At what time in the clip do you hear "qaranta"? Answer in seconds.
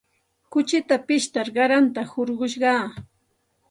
1.59-2.01